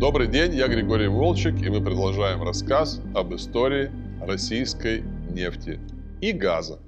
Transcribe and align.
Добрый 0.00 0.28
день, 0.28 0.54
я 0.54 0.66
Григорий 0.66 1.08
Волчек, 1.08 1.60
и 1.60 1.68
мы 1.68 1.84
продолжаем 1.84 2.42
рассказ 2.42 3.02
об 3.14 3.34
истории 3.34 3.92
российской 4.22 5.02
нефти 5.28 5.78
и 6.22 6.32
газа. 6.32 6.78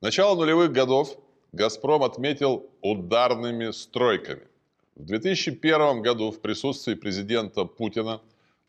Начало 0.00 0.34
нулевых 0.34 0.72
годов 0.72 1.16
«Газпром» 1.52 2.02
отметил 2.02 2.68
ударными 2.82 3.70
стройками. 3.70 4.42
В 4.96 5.04
2001 5.04 6.02
году 6.02 6.32
в 6.32 6.40
присутствии 6.40 6.94
президента 6.94 7.64
Путина 7.64 8.20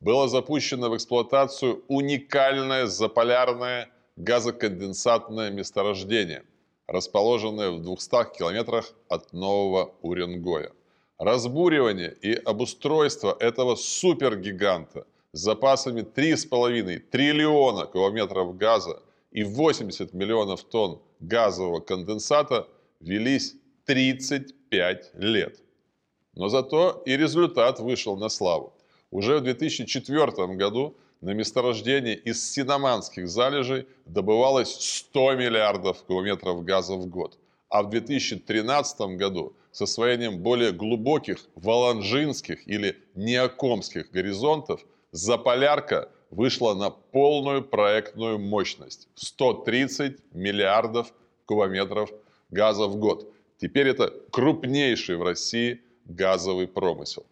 было 0.02 0.30
запущено 0.30 0.92
в 0.92 0.96
эксплуатацию 0.96 1.84
уникальное 1.88 2.86
заполярное 2.86 3.90
газоконденсатное 4.18 5.50
месторождение, 5.50 6.44
расположенное 6.86 7.72
в 7.72 7.82
200 7.82 8.38
километрах 8.38 8.94
от 9.10 9.34
Нового 9.34 9.96
Уренгоя. 10.04 10.72
Разбуривание 11.22 12.18
и 12.24 12.34
обустройство 12.34 13.38
этого 13.40 13.76
супергиганта 13.76 15.06
с 15.34 15.42
запасами 15.42 16.02
3,5 16.02 16.98
триллиона 17.12 17.86
километров 17.86 18.58
газа 18.58 19.04
и 19.32 19.44
80 19.44 20.14
миллионов 20.14 20.64
тонн 20.64 21.00
газового 21.20 21.80
конденсата 21.80 22.68
велись 23.02 23.54
35 23.86 25.12
лет. 25.14 25.62
Но 26.34 26.50
зато 26.50 27.04
и 27.06 27.16
результат 27.16 27.80
вышел 27.80 28.18
на 28.18 28.30
славу. 28.30 28.74
Уже 29.12 29.38
в 29.38 29.44
2004 29.44 30.48
году 30.56 30.98
на 31.22 31.36
месторождении 31.36 32.16
из 32.16 32.52
синоманских 32.52 33.30
залежей 33.30 33.86
добывалось 34.08 34.74
100 34.74 35.36
миллиардов 35.36 36.04
километров 36.08 36.66
газа 36.66 36.96
в 36.96 37.06
год. 37.06 37.38
А 37.70 37.84
в 37.84 37.92
2013 37.92 39.02
году 39.18 39.54
с 39.72 39.82
освоением 39.82 40.40
более 40.40 40.72
глубоких 40.72 41.40
валанжинских 41.56 42.68
или 42.68 42.98
неокомских 43.16 44.12
горизонтов 44.12 44.86
Заполярка 45.12 46.10
вышла 46.30 46.74
на 46.74 46.90
полную 46.90 47.64
проектную 47.64 48.40
мощность– 48.40 49.10
130 49.16 50.34
миллиардов 50.34 51.14
кубометров 51.46 52.10
газа 52.50 52.88
в 52.88 52.96
год. 52.96 53.32
Теперь 53.58 53.90
это 53.90 54.14
крупнейший 54.32 55.18
в 55.18 55.24
России 55.24 55.82
газовый 56.06 56.68
промысел. 56.68 57.26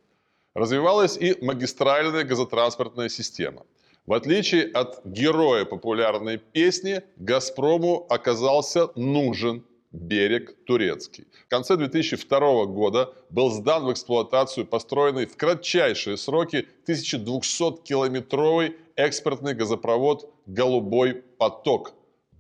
Развивалась 0.54 1.18
и 1.18 1.38
магистральная 1.42 2.24
газотранспортная 2.24 3.08
система. 3.10 3.66
В 4.06 4.14
отличие 4.14 4.66
от 4.66 5.06
героя 5.06 5.66
популярной 5.66 6.38
песни, 6.38 7.02
«Газпрому» 7.18 8.06
оказался 8.10 8.90
нужен 8.96 9.64
берег 9.92 10.56
турецкий. 10.66 11.26
В 11.46 11.50
конце 11.50 11.76
2002 11.76 12.66
года 12.66 13.14
был 13.30 13.50
сдан 13.52 13.86
в 13.86 13.92
эксплуатацию 13.92 14.66
построенный 14.66 15.26
в 15.26 15.36
кратчайшие 15.36 16.18
сроки 16.18 16.68
1200-километровый 16.88 18.78
экспортный 18.96 19.54
газопровод 19.54 20.32
«Голубой 20.46 21.24
поток» 21.38 21.94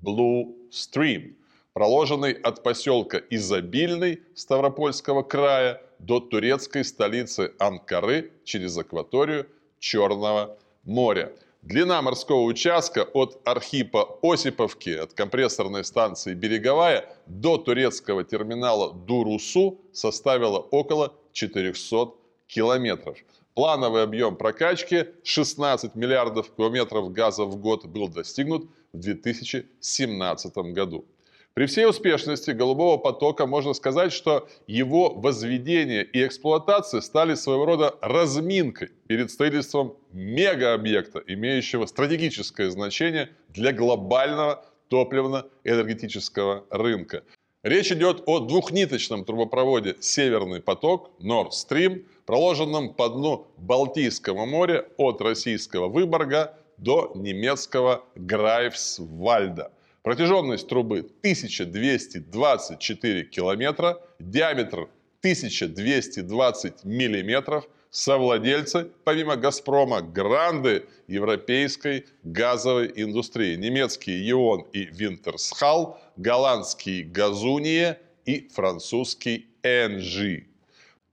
Blue 0.04 0.54
Stream, 0.72 1.36
проложенный 1.74 2.34
от 2.34 2.64
поселка 2.64 3.22
Изобильный 3.30 4.22
Ставропольского 4.36 5.24
края 5.24 5.82
до 6.00 6.20
турецкой 6.20 6.86
столицы 6.86 7.54
Анкары 7.60 8.32
через 8.44 8.78
акваторию 8.78 9.48
Черного 9.80 10.58
моря– 10.84 11.32
Длина 11.70 12.02
морского 12.02 12.42
участка 12.46 13.04
от 13.04 13.48
Архипа 13.48 14.18
Осиповки, 14.24 14.90
от 14.90 15.14
компрессорной 15.14 15.84
станции 15.84 16.34
«Береговая» 16.34 17.16
до 17.28 17.60
турецкого 17.60 18.24
терминала 18.24 18.92
Дурусу 18.92 19.80
составила 19.94 20.58
около 20.58 21.14
400 21.32 22.14
километров. 22.48 23.20
Плановый 23.54 24.02
объем 24.02 24.36
прокачки 24.36 25.10
16 25.24 25.94
миллиардов 25.94 26.50
километров 26.56 27.14
газа 27.14 27.44
в 27.44 27.56
год 27.58 27.86
был 27.86 28.08
достигнут 28.08 28.68
в 28.92 28.98
2017 28.98 30.58
году. 30.74 31.06
При 31.60 31.66
всей 31.66 31.86
успешности 31.86 32.52
голубого 32.52 32.96
потока 32.96 33.46
можно 33.46 33.74
сказать, 33.74 34.14
что 34.14 34.48
его 34.66 35.10
возведение 35.10 36.06
и 36.06 36.26
эксплуатация 36.26 37.02
стали 37.02 37.34
своего 37.34 37.66
рода 37.66 37.96
разминкой 38.00 38.92
перед 39.08 39.30
строительством 39.30 39.98
мегаобъекта, 40.14 41.22
имеющего 41.28 41.86
стратегическое 41.86 42.70
значение 42.70 43.32
для 43.50 43.74
глобального 43.74 44.64
топливно-энергетического 44.88 46.64
рынка. 46.70 47.24
Речь 47.64 47.92
идет 47.92 48.24
о 48.26 48.40
двухниточном 48.40 49.26
трубопроводе 49.26 49.98
«Северный 50.00 50.62
поток» 50.62 51.12
Nord 51.20 51.50
Stream, 51.50 52.06
проложенном 52.26 52.94
по 52.94 53.10
дну 53.10 53.48
Балтийского 53.58 54.46
моря 54.46 54.86
от 54.96 55.20
российского 55.20 55.90
Выборга 55.90 56.58
до 56.78 57.12
немецкого 57.16 58.06
Грайфсвальда– 58.16 59.74
Протяженность 60.04 60.68
трубы 60.68 61.00
1224 61.22 63.24
километра, 63.26 64.00
диаметр 64.20 64.90
1220 65.22 66.86
миллиметров. 66.86 67.68
Совладельцы, 67.92 68.92
помимо 69.04 69.36
«Газпрома», 69.36 70.02
гранды 70.02 70.86
европейской 71.08 72.06
газовой 72.24 72.94
индустрии. 72.96 73.56
Немецкие 73.56 74.30
«Ион» 74.30 74.68
и 74.74 74.86
«Винтерсхал», 74.86 76.00
голландский 76.16 77.02
«Газуния» 77.02 78.00
и 78.26 78.48
французский 78.50 79.48
«Энжи». 79.64 80.49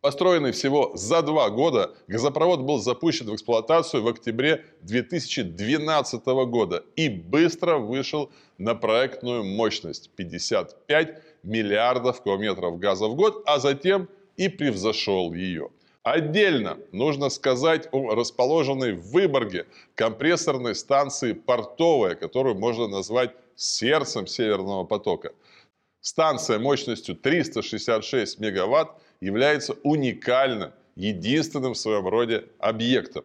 Построенный 0.07 0.53
всего 0.53 0.93
за 0.95 1.21
два 1.21 1.51
года, 1.51 1.93
газопровод 2.07 2.61
был 2.61 2.79
запущен 2.79 3.27
в 3.27 3.35
эксплуатацию 3.35 4.05
в 4.05 4.07
октябре 4.07 4.65
2012 4.83 6.25
года 6.47 6.85
и 6.95 7.09
быстро 7.09 7.79
вышел 7.79 8.31
на 8.57 8.77
проектную 8.77 9.43
мощность 9.43 10.13
55 10.15 11.23
миллиардов 11.43 12.23
километров 12.23 12.79
газа 12.79 13.09
в 13.09 13.17
год, 13.17 13.43
а 13.47 13.59
затем 13.59 14.09
и 14.37 14.49
превзошел 14.49 15.33
ее. 15.33 15.71
Отдельно 16.05 16.79
нужно 16.93 17.29
сказать 17.29 17.89
о 17.91 18.15
расположенной 18.15 18.93
в 18.93 19.11
Выборге 19.11 19.67
компрессорной 19.97 20.77
станции 20.77 21.33
«Портовая», 21.33 22.15
которую 22.15 22.55
можно 22.55 22.87
назвать 22.87 23.33
сердцем 23.57 24.29
Северного 24.29 24.85
потока. 24.85 25.33
Станция 26.01 26.61
мощностью 26.61 27.17
366 27.17 28.39
мегаватт 28.39 28.93
является 29.21 29.75
уникальным, 29.83 30.73
единственным 30.95 31.75
в 31.75 31.79
своем 31.79 32.07
роде 32.09 32.45
объектом. 32.59 33.25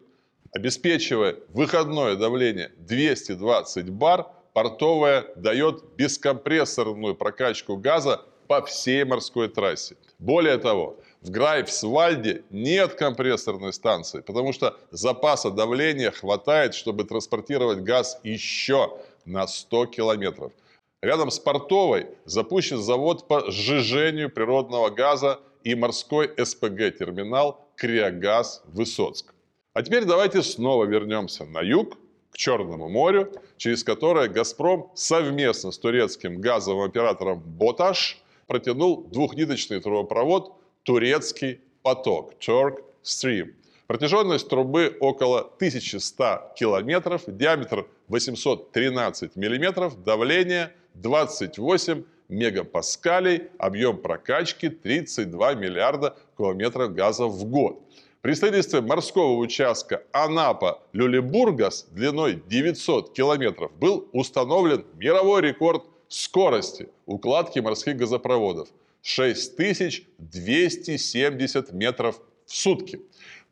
Обеспечивая 0.52 1.36
выходное 1.48 2.16
давление 2.16 2.70
220 2.76 3.90
бар, 3.90 4.26
портовая 4.52 5.26
дает 5.36 5.82
бескомпрессорную 5.96 7.14
прокачку 7.14 7.76
газа 7.76 8.22
по 8.48 8.60
всей 8.62 9.04
морской 9.04 9.48
трассе. 9.48 9.96
Более 10.18 10.58
того, 10.58 10.98
в 11.22 11.30
Грайфсвальде 11.30 12.42
нет 12.50 12.94
компрессорной 12.94 13.72
станции, 13.72 14.20
потому 14.20 14.52
что 14.52 14.76
запаса 14.90 15.50
давления 15.50 16.10
хватает, 16.10 16.74
чтобы 16.74 17.04
транспортировать 17.04 17.78
газ 17.78 18.20
еще 18.22 18.98
на 19.24 19.46
100 19.46 19.86
километров. 19.86 20.52
Рядом 21.00 21.30
с 21.30 21.38
портовой 21.38 22.08
запущен 22.24 22.78
завод 22.78 23.26
по 23.26 23.50
сжижению 23.50 24.30
природного 24.30 24.90
газа 24.90 25.40
и 25.64 25.74
морской 25.74 26.30
СПГ-терминал 26.36 27.64
«Криогаз 27.76 28.62
Высоцк». 28.66 29.34
А 29.74 29.82
теперь 29.82 30.04
давайте 30.04 30.42
снова 30.42 30.84
вернемся 30.84 31.44
на 31.44 31.60
юг, 31.60 31.96
к 32.32 32.36
Черному 32.36 32.88
морю, 32.88 33.32
через 33.56 33.84
которое 33.84 34.28
«Газпром» 34.28 34.90
совместно 34.94 35.70
с 35.70 35.78
турецким 35.78 36.40
газовым 36.40 36.88
оператором 36.88 37.40
«Боташ» 37.40 38.22
протянул 38.46 39.04
двухниточный 39.04 39.80
трубопровод 39.80 40.54
«Турецкий 40.82 41.60
поток» 41.82 42.34
Turk 42.40 42.82
Stream. 43.02 43.54
Протяженность 43.86 44.48
трубы 44.48 44.96
около 45.00 45.40
1100 45.40 46.52
километров, 46.56 47.22
диаметр 47.26 47.86
813 48.08 49.36
миллиметров, 49.36 50.02
давление 50.02 50.72
28 50.94 52.04
мегапаскалей, 52.32 53.44
объем 53.58 53.98
прокачки 53.98 54.68
32 54.68 55.54
миллиарда 55.54 56.16
километров 56.36 56.94
газа 56.94 57.26
в 57.26 57.44
год. 57.44 57.80
При 58.22 58.34
строительстве 58.34 58.80
морского 58.80 59.36
участка 59.36 60.02
Анапа-Люлебургас 60.12 61.86
длиной 61.90 62.42
900 62.48 63.12
километров 63.12 63.70
был 63.78 64.08
установлен 64.12 64.84
мировой 64.94 65.42
рекорд 65.42 65.84
скорости 66.08 66.88
укладки 67.06 67.60
морских 67.60 67.96
газопроводов– 67.96 68.68
6270 69.02 71.72
метров 71.72 72.20
в 72.46 72.54
сутки. 72.54 73.00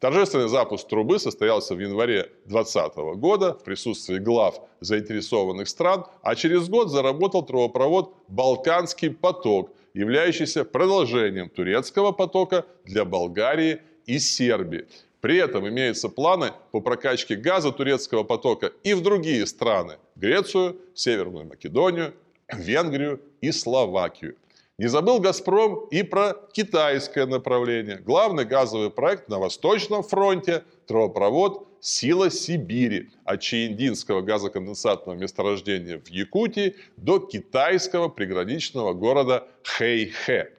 Торжественный 0.01 0.49
запуск 0.49 0.89
трубы 0.89 1.19
состоялся 1.19 1.75
в 1.75 1.79
январе 1.79 2.31
2020 2.47 2.97
года 3.21 3.53
в 3.53 3.63
присутствии 3.65 4.17
глав 4.17 4.59
заинтересованных 4.81 5.69
стран, 5.69 6.07
а 6.23 6.35
через 6.35 6.71
год 6.71 6.91
заработал 6.91 7.43
трубопровод 7.43 8.15
«Балканский 8.29 9.11
поток», 9.11 9.73
являющийся 9.93 10.65
продолжением 10.65 11.51
турецкого 11.51 12.13
потока 12.13 12.65
для 12.87 13.05
Болгарии 13.05 13.83
и 14.07 14.19
Сербии. 14.19 14.87
При 15.21 15.37
этом 15.37 15.69
имеются 15.69 16.09
планы 16.09 16.53
по 16.73 16.81
прокачке 16.81 17.37
газа 17.37 17.71
турецкого 17.71 18.25
потока 18.25 18.73
и 18.83 18.95
в 18.95 19.03
другие 19.03 19.47
страны– 19.47 19.99
Грецию, 20.17 20.77
Северную 20.95 21.45
Македонию, 21.45 22.15
Венгрию 22.51 23.21
и 23.43 23.53
Словакию. 23.53 24.37
Не 24.81 24.89
забыл 24.89 25.21
«Газпром» 25.21 25.89
и 25.91 26.03
про 26.03 26.33
китайское 26.55 27.27
направление. 27.27 27.99
Главный 27.99 28.47
газовый 28.47 28.89
проект 28.89 29.29
на 29.29 29.39
Восточном 29.39 30.03
фронте– 30.03 30.65
трубопровод 30.87 31.69
«Сила 31.83 32.31
Сибири» 32.31 33.11
от 33.25 33.43
Чаиндинского 33.43 34.23
газоконденсатного 34.23 35.19
месторождения 35.19 35.99
в 35.99 36.09
Якутии 36.09 36.77
до 36.97 37.19
китайского 37.19 38.09
приграничного 38.09 38.95
города 38.95 39.47
Хэйхэ. 39.65 40.51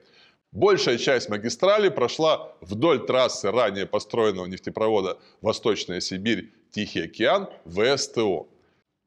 Большая 0.51 0.99
часть 0.99 1.27
магистрали 1.27 1.89
прошла 1.89 2.53
вдоль 2.61 3.03
трассы 3.03 3.49
ранее 3.49 3.87
построенного 3.87 4.45
нефтепровода 4.45 5.17
«Восточная 5.41 5.99
Сибирь» 5.99 6.53
Тихий 6.69 7.05
океан 7.05 7.49
ВСТО. 7.65 8.45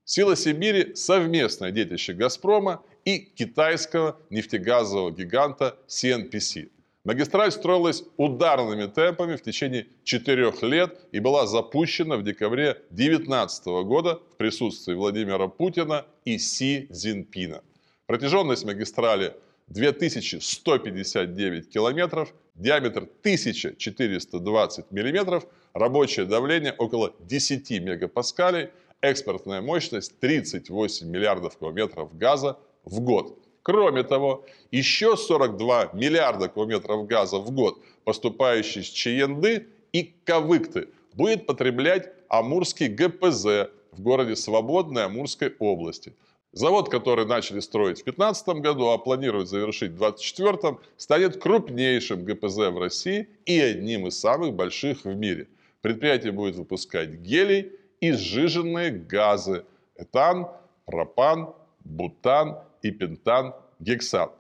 Сила 0.05 0.35
Сибири– 0.35 0.93
совместное 0.97 1.71
детище 1.71 2.15
«Газпрома» 2.15 2.83
и 3.05 3.19
китайского 3.19 4.17
нефтегазового 4.31 5.11
гиганта 5.11 5.77
CNPC. 5.89 6.71
Магистраль 7.05 7.53
строилась 7.53 8.03
ударными 8.17 8.87
темпами 8.87 9.37
в 9.37 9.43
течение 9.43 9.87
четырех 10.05 10.63
лет 10.63 10.99
и 11.13 11.21
была 11.21 11.47
запущена 11.47 12.17
в 12.17 12.23
декабре 12.23 12.79
2019 12.91 13.67
года 13.85 14.21
в 14.33 14.37
присутствии 14.37 14.95
Владимира 14.95 15.49
Путина 15.49 16.07
и 16.25 16.39
Си 16.39 16.89
Цзиньпина. 16.91 17.63
Протяженность 18.07 18.65
магистрали 18.65 19.35
2159 19.69 21.69
километров, 21.69 22.33
диаметр 22.55 23.03
1420 23.03 24.91
миллиметров, 24.91 25.47
рабочее 25.75 26.25
давление 26.25 26.73
около 26.73 27.13
10 27.21 27.71
мегапаскалей, 27.83 28.71
экспортная 29.03 29.61
мощность 29.61 30.19
38 30.21 31.07
миллиардов 31.07 31.59
кубометров 31.59 32.17
газа 32.17 32.57
в 32.85 33.01
год. 33.01 33.39
Кроме 33.63 34.03
того, 34.03 34.45
еще 34.71 35.17
42 35.17 35.91
миллиарда 35.95 36.49
кубометров 36.49 37.07
газа 37.07 37.39
в 37.39 37.51
год, 37.51 37.79
поступающий 38.05 38.83
с 38.83 38.89
Чаенды 38.89 39.67
и 39.93 40.15
Кавыкты, 40.25 40.89
будет 41.15 41.47
потреблять 41.47 42.13
Амурский 42.29 42.89
ГПЗ 42.89 43.71
в 43.93 44.03
городе 44.03 44.37
Свободной 44.37 45.05
Амурской 45.05 45.55
области. 45.59 46.13
Завод, 46.53 46.89
который 46.89 47.27
начали 47.27 47.61
строить 47.61 48.03
в 48.03 48.05
2015 48.05 48.49
году, 48.61 48.89
а 48.89 48.99
планируют 48.99 49.49
завершить 49.49 49.93
в 49.93 49.97
2024, 49.97 50.79
станет 50.97 51.43
крупнейшим 51.43 52.25
ГПЗ 52.25 52.57
в 52.57 52.79
России 52.79 53.29
и 53.47 53.59
одним 53.59 54.07
из 54.07 54.21
самых 54.21 54.55
больших 54.55 55.05
в 55.05 55.17
мире. 55.17 55.49
Предприятие 55.81 56.33
будет 56.33 56.57
выпускать 56.57 57.15
гелий 57.15 57.73
и 58.01 58.13
сжиженные 58.13 58.91
газы– 58.91 59.65
этан, 59.97 60.49
пропан, 60.85 61.55
бутан 61.85 62.59
и 62.85 62.91
пентан-гексат. 62.91 64.31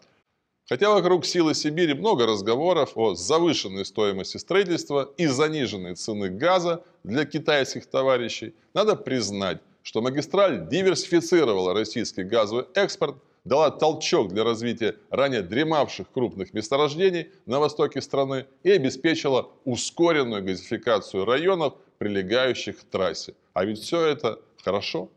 Хотя 0.68 0.90
вокруг 0.90 1.26
силы 1.26 1.54
Сибири 1.54 1.94
много 1.94 2.26
разговоров 2.26 2.92
о 2.94 3.14
завышенной 3.14 3.84
стоимости 3.84 4.38
строительства 4.38 5.12
и 5.16 5.26
заниженной 5.26 5.94
цены 5.94 6.28
газа 6.30 6.82
для 7.02 7.24
китайских 7.26 7.86
товарищей, 7.86 8.54
надо 8.72 8.96
признать, 8.96 9.60
что 9.82 10.00
магистраль 10.00 10.68
диверсифицировала 10.68 11.74
российский 11.74 12.22
газовый 12.22 12.64
экспорт, 12.74 13.16
дала 13.44 13.70
толчок 13.70 14.32
для 14.32 14.42
развития 14.42 14.96
ранее 15.10 15.42
дремавших 15.42 16.10
крупных 16.10 16.54
месторождений 16.54 17.28
на 17.44 17.60
востоке 17.60 18.00
страны 18.00 18.46
и 18.62 18.70
обеспечила 18.70 19.50
ускоренную 19.64 20.42
газификацию 20.42 21.26
районов, 21.26 21.74
прилегающих 21.98 22.80
к 22.80 22.84
трассе. 22.84 23.34
А 23.52 23.66
ведь 23.66 23.80
все 23.80 24.00
это 24.06 24.40
хорошо. 24.62 25.10